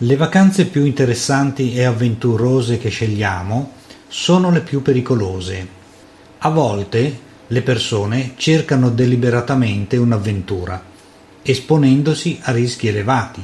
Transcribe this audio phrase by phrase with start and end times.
[0.00, 3.72] Le vacanze più interessanti e avventurose che scegliamo
[4.08, 5.66] sono le più pericolose.
[6.36, 10.84] A volte le persone cercano deliberatamente un'avventura,
[11.40, 13.42] esponendosi a rischi elevati,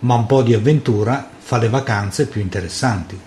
[0.00, 3.18] ma un po' di avventura fa le vacanze più interessanti.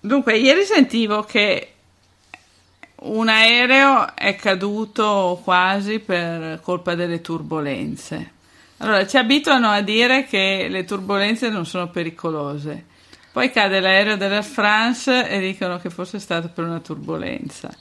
[0.00, 1.74] Dunque, ieri sentivo che
[3.02, 8.32] un aereo è caduto quasi per colpa delle turbulenze.
[8.78, 12.86] Allora, ci abituano a dire che le turbulenze non sono pericolose.
[13.32, 17.74] Poi cade l'aereo della France e dicono che fosse stato per una turbolenza.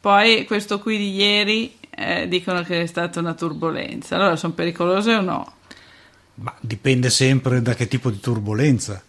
[0.00, 4.16] Poi questo qui di ieri eh, dicono che è stata una turbolenza.
[4.16, 5.52] Allora, sono pericolose o no?
[6.36, 9.02] Ma dipende sempre da che tipo di turbolenza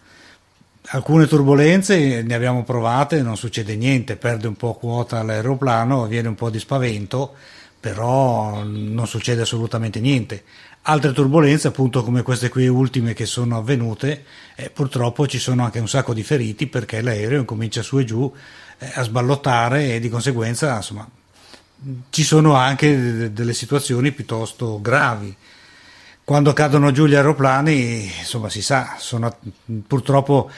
[0.94, 6.34] alcune turbulenze ne abbiamo provate, non succede niente, perde un po' quota l'aeroplano, viene un
[6.34, 7.34] po' di spavento,
[7.80, 10.44] però non succede assolutamente niente.
[10.82, 15.78] Altre turbulenze, appunto come queste qui ultime che sono avvenute, eh, purtroppo ci sono anche
[15.78, 18.30] un sacco di feriti perché l'aereo comincia su e giù
[18.78, 21.08] eh, a sballottare e di conseguenza insomma,
[22.10, 25.34] ci sono anche delle situazioni piuttosto gravi
[26.32, 29.36] quando cadono giù gli aeroplani, insomma, si sa, sono,
[29.86, 30.50] purtroppo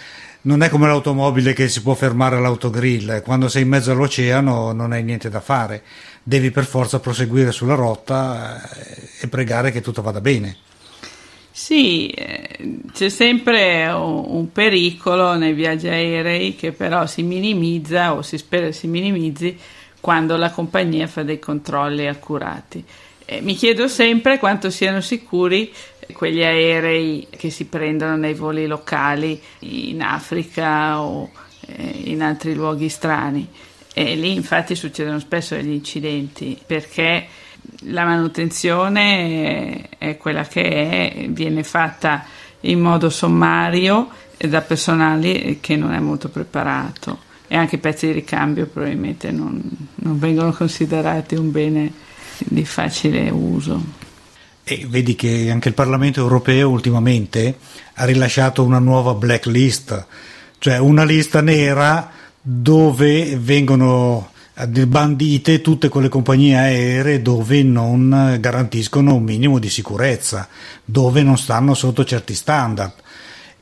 [0.43, 4.93] non è come l'automobile che si può fermare all'autogrill, quando sei in mezzo all'oceano non
[4.93, 5.83] hai niente da fare,
[6.23, 10.59] devi per forza proseguire sulla rotta eh, e pregare che tutto vada bene.
[11.51, 18.39] Sì, eh, c'è sempre un pericolo nei viaggi aerei che però si minimizza o si
[18.39, 19.59] spera si minimizzi
[19.99, 22.85] quando la compagnia fa dei controlli accurati.
[23.27, 25.73] Eh, mi chiedo sempre quanto siano sicuri
[26.13, 31.31] quegli aerei che si prendono nei voli locali in Africa o
[31.67, 33.49] eh, in altri luoghi strani.
[33.95, 37.27] E lì infatti succedono spesso degli incidenti perché
[37.89, 42.25] la manutenzione è quella che è, viene fatta
[42.61, 48.13] in modo sommario da personale che non è molto preparato e anche i pezzi di
[48.13, 49.63] ricambio probabilmente non,
[49.95, 51.93] non vengono considerati un bene
[52.39, 53.83] di facile uso.
[54.63, 57.59] E vedi che anche il Parlamento europeo ultimamente
[57.95, 60.07] ha rilasciato una nuova blacklist,
[60.59, 64.31] cioè una lista nera dove vengono
[64.87, 70.49] bandite tutte quelle compagnie aeree dove non garantiscono un minimo di sicurezza,
[70.85, 72.93] dove non stanno sotto certi standard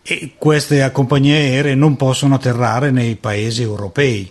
[0.03, 4.31] e queste compagnie aeree non possono atterrare nei paesi europei.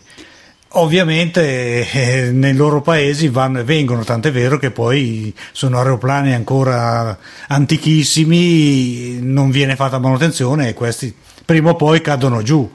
[0.74, 7.18] Ovviamente eh, nei loro paesi vanno e vengono, tant'è vero che poi sono aeroplani ancora
[7.48, 12.72] antichissimi, non viene fatta manutenzione e questi prima o poi cadono giù.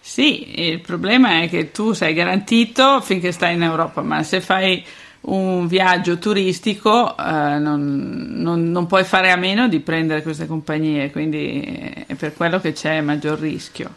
[0.00, 4.84] Sì, il problema è che tu sei garantito finché stai in Europa, ma se fai
[5.20, 11.12] un viaggio turistico eh, non, non, non, puoi fare a meno di prendere queste compagnie,
[11.12, 11.60] quindi
[12.04, 13.94] è per quello che c'è maggior rischio.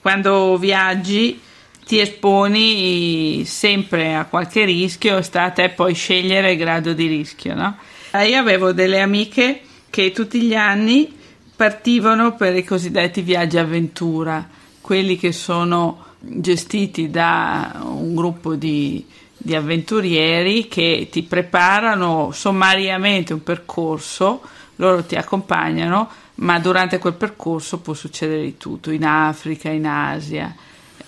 [0.00, 1.46] Quando viaggi
[1.88, 7.54] ti esponi sempre a qualche rischio, sta a te poi scegliere il grado di rischio.
[7.54, 7.78] No?
[8.26, 11.10] Io avevo delle amiche che tutti gli anni
[11.56, 14.46] partivano per i cosiddetti viaggi avventura,
[14.82, 23.42] quelli che sono gestiti da un gruppo di, di avventurieri che ti preparano sommariamente un
[23.42, 24.42] percorso,
[24.76, 30.54] loro ti accompagnano, ma durante quel percorso può succedere di tutto, in Africa, in Asia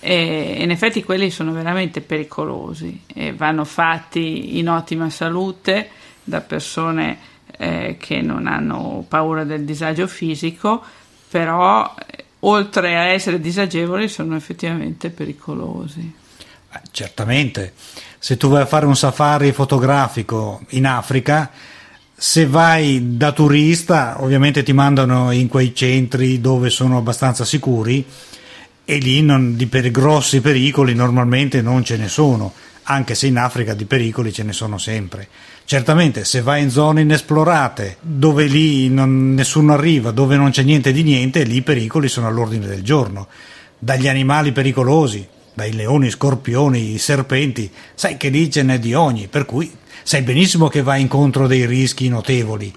[0.00, 5.90] e in effetti quelli sono veramente pericolosi e vanno fatti in ottima salute
[6.24, 7.18] da persone
[7.58, 10.82] eh, che non hanno paura del disagio fisico,
[11.28, 16.14] però eh, oltre a essere disagevoli sono effettivamente pericolosi.
[16.72, 17.74] Eh, certamente,
[18.18, 21.50] se tu vai a fare un safari fotografico in Africa,
[22.14, 28.04] se vai da turista, ovviamente ti mandano in quei centri dove sono abbastanza sicuri
[28.90, 32.52] e lì non, di per, grossi pericoli normalmente non ce ne sono,
[32.82, 35.28] anche se in Africa di pericoli ce ne sono sempre.
[35.64, 40.90] Certamente se vai in zone inesplorate, dove lì non, nessuno arriva, dove non c'è niente
[40.90, 43.28] di niente, lì i pericoli sono all'ordine del giorno.
[43.78, 45.24] Dagli animali pericolosi,
[45.54, 49.70] dai leoni, scorpioni, serpenti, sai che lì ce n'è di ogni, per cui
[50.02, 52.74] sai benissimo che vai incontro dei rischi notevoli.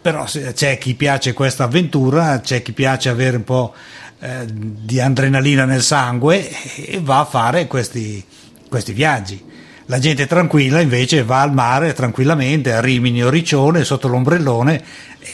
[0.00, 3.74] Però c'è chi piace questa avventura, c'è chi piace avere un po'
[4.18, 8.24] Eh, di adrenalina nel sangue e va a fare questi,
[8.66, 9.44] questi viaggi.
[9.86, 14.82] La gente tranquilla invece va al mare tranquillamente a Rimini o Riccione sotto l'ombrellone,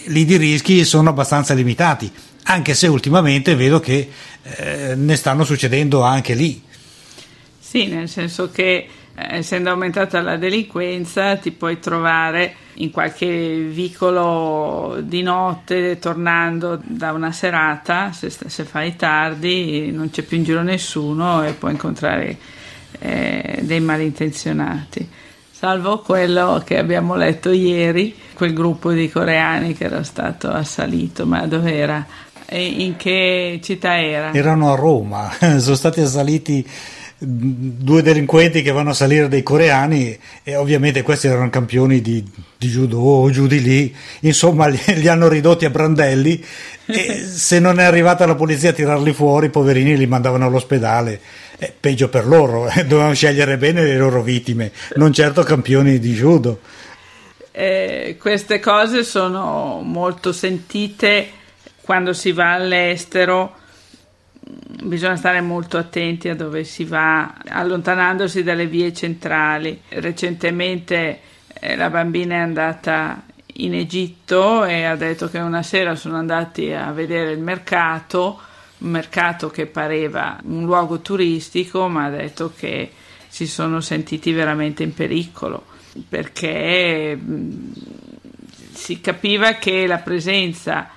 [0.06, 2.10] lì di rischi sono abbastanza limitati,
[2.44, 4.10] anche se ultimamente vedo che
[4.42, 6.60] eh, ne stanno succedendo anche lì.
[7.60, 15.22] Sì, nel senso che essendo aumentata la delinquenza ti puoi trovare in qualche vicolo di
[15.22, 21.44] notte tornando da una serata, se, se fai tardi non c'è più in giro nessuno
[21.44, 22.36] e puoi incontrare
[22.98, 25.08] eh, dei malintenzionati.
[25.50, 31.46] Salvo quello che abbiamo letto ieri, quel gruppo di coreani che era stato assalito, ma
[31.46, 32.06] dove era?
[32.54, 34.32] in che città era?
[34.34, 36.68] Erano a Roma, sono stati assaliti
[37.24, 42.24] due delinquenti che vanno a salire dei coreani e ovviamente questi erano campioni di,
[42.56, 46.44] di judo o giù di lì, insomma li, li, hanno ridotti a brandelli
[46.86, 51.20] e se non è arrivata la polizia a tirarli fuori, i poverini li mandavano all'ospedale.
[51.58, 56.12] Eh, peggio per loro, eh, dovevano scegliere bene le loro vittime, non certo campioni di
[56.12, 56.60] judo.
[57.52, 61.28] Eh, queste cose sono molto sentite
[61.82, 63.60] quando si va all'estero
[64.82, 69.80] bisogna stare molto attenti a dove si va, allontanandosi dalle vie centrali.
[69.88, 71.20] Recentemente
[71.52, 76.72] eh, la bambina è andata in Egitto e ha detto che una sera sono andati
[76.72, 78.40] a vedere il mercato,
[78.78, 82.90] un mercato che pareva un luogo turistico, ma ha detto che
[83.28, 85.70] si sono sentiti veramente in pericolo
[86.08, 87.72] perché mh,
[88.72, 90.88] si capiva che la presenza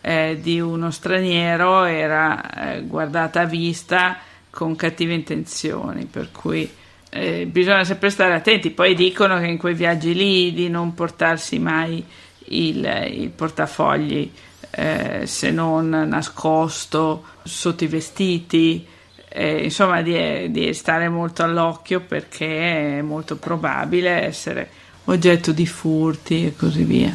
[0.00, 4.18] eh, di uno straniero era eh, guardata a vista
[4.50, 6.68] con cattive intenzioni, per cui
[7.10, 8.70] eh, bisogna sempre stare attenti.
[8.70, 12.04] Poi dicono che in quei viaggi lì di non portarsi mai
[12.46, 14.30] il, il portafogli
[14.70, 18.86] eh, se non nascosto sotto i vestiti.
[19.32, 24.68] Eh, insomma, di, di, stare molto all'occhio perché è molto probabile essere
[25.04, 27.14] oggetto di furti e così via.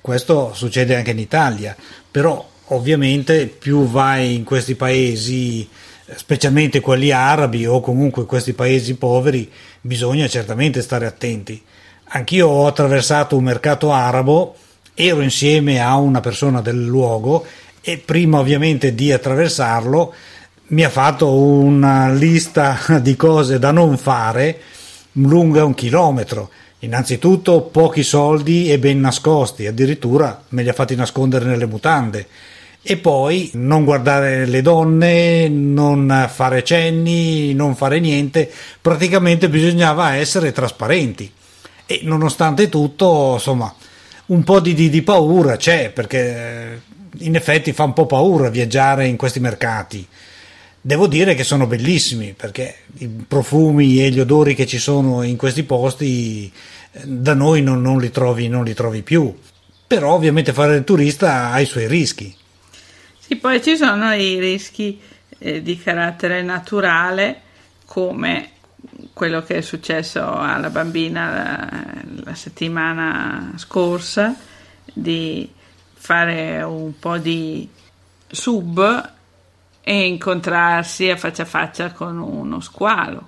[0.00, 1.76] Questo succede anche in Italia,
[2.10, 5.68] però ovviamente più vai in questi paesi,
[6.14, 9.50] specialmente quelli arabi o comunque questi paesi poveri,
[9.80, 11.62] bisogna certamente stare attenti.
[12.10, 14.54] Anch'io ho attraversato un mercato arabo,
[14.94, 17.44] ero insieme a una persona del luogo
[17.80, 20.14] e prima ovviamente di attraversarlo
[20.68, 24.60] mi ha fatto una lista di cose da non fare
[25.12, 26.50] lunga un chilometro
[26.80, 32.26] Innanzitutto pochi soldi e ben nascosti, addirittura me li ha fatti nascondere nelle mutande.
[32.80, 40.52] E poi non guardare le donne, non fare cenni, non fare niente, praticamente bisognava essere
[40.52, 41.30] trasparenti.
[41.84, 43.74] E nonostante tutto, insomma,
[44.26, 46.80] un po' di, di, di paura c'è, perché
[47.18, 50.06] in effetti fa un po' paura viaggiare in questi mercati
[50.80, 55.36] Devo dire che sono bellissimi perché i profumi e gli odori che ci sono in
[55.36, 56.50] questi posti
[56.92, 59.36] eh, da noi non, non, li, trovi, non li trovi più.
[59.86, 62.34] Però ovviamente fare il turista ha i suoi rischi.
[63.18, 65.00] Sì, poi ci sono i rischi
[65.38, 67.40] eh, di carattere naturale
[67.84, 68.50] come
[69.12, 74.36] quello che è successo alla bambina la, la settimana scorsa
[74.92, 75.50] di
[75.94, 77.68] fare un po' di
[78.30, 79.16] sub
[79.88, 83.26] e incontrarsi a faccia a faccia con uno squalo.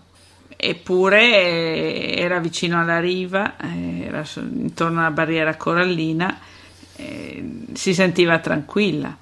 [0.54, 6.38] Eppure era vicino alla riva, era intorno alla barriera corallina,
[7.72, 9.16] si sentiva tranquilla,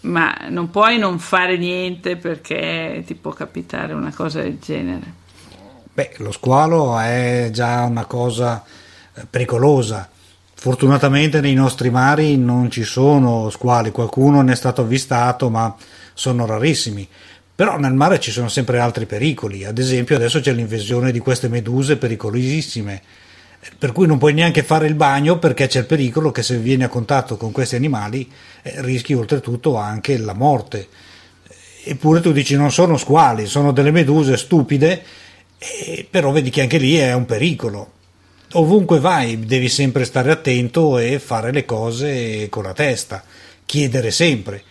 [0.00, 5.12] ma non puoi non fare niente perché ti può capitare una cosa del genere.
[5.92, 8.64] Beh, lo squalo è già una cosa
[9.12, 10.08] eh, pericolosa.
[10.54, 15.76] Fortunatamente nei nostri mari non ci sono squali, qualcuno ne è stato avvistato, ma
[16.20, 17.08] sono rarissimi.
[17.54, 21.48] Però nel mare ci sono sempre altri pericoli, ad esempio adesso c'è l'invasione di queste
[21.48, 23.02] meduse pericolosissime,
[23.78, 26.84] per cui non puoi neanche fare il bagno perché c'è il pericolo che se vieni
[26.84, 28.30] a contatto con questi animali
[28.62, 30.88] eh, rischi oltretutto anche la morte.
[31.84, 35.02] Eppure tu dici non sono squali, sono delle meduse stupide,
[35.58, 37.92] eh, però vedi che anche lì è un pericolo.
[38.52, 43.22] Ovunque vai devi sempre stare attento e fare le cose con la testa,
[43.64, 44.64] chiedere sempre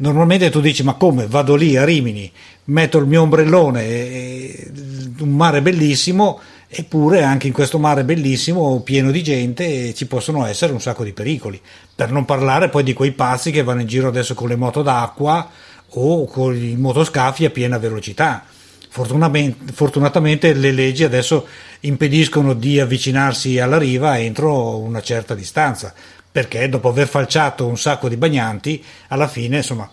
[0.00, 2.32] Normalmente tu dici ma come vado lì a Rimini,
[2.64, 4.70] metto il mio ombrellone,
[5.18, 10.72] un mare bellissimo, eppure anche in questo mare bellissimo, pieno di gente, ci possono essere
[10.72, 11.60] un sacco di pericoli.
[11.94, 14.80] Per non parlare poi di quei pazzi che vanno in giro adesso con le moto
[14.80, 15.50] d'acqua
[15.90, 18.46] o con i motoscafi a piena velocità.
[18.88, 21.46] Fortunatamente le leggi adesso
[21.80, 25.92] impediscono di avvicinarsi alla riva entro una certa distanza,
[26.30, 29.90] perché dopo aver falciato un sacco di bagnanti, alla fine insomma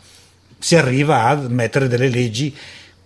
[0.60, 2.56] si arriva a mettere delle leggi,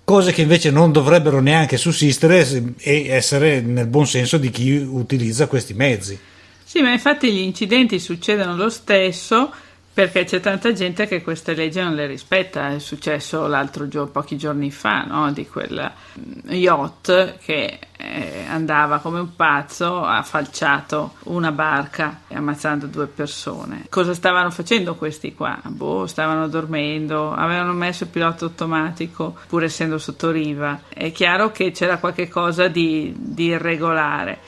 [0.03, 2.45] cose che invece non dovrebbero neanche sussistere
[2.77, 6.19] e essere nel buon senso di chi utilizza questi mezzi.
[6.63, 9.51] Sì, ma infatti gli incidenti succedono lo stesso
[9.93, 12.73] perché c'è tanta gente che queste leggi non le rispetta.
[12.73, 15.31] È successo l'altro giorno, pochi giorni fa, no?
[15.33, 17.79] di quel mm, yacht che
[18.48, 23.86] andava come un pazzo, ha falciato una barca ammazzando due persone.
[23.89, 25.60] Cosa stavano facendo questi qua?
[25.63, 30.82] Boh, stavano dormendo, avevano messo il pilota automatico pur essendo sotto riva.
[30.89, 34.39] È chiaro che c'era qualche cosa di, di irregolare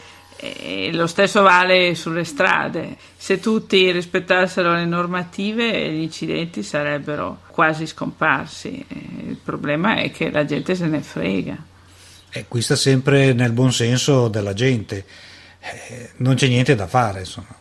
[0.43, 2.97] e lo stesso vale sulle strade.
[3.15, 8.85] Se tutti rispettassero le normative, gli incidenti sarebbero quasi scomparsi.
[9.25, 11.71] Il problema è che la gente se ne frega.
[12.35, 15.05] E qui sta sempre nel buon senso della gente.
[15.59, 17.55] Eh, non c'è niente da fare, insomma.